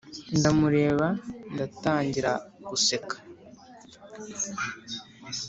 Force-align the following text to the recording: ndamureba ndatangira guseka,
ndamureba 0.37 1.07
ndatangira 1.53 2.31
guseka, 2.69 3.15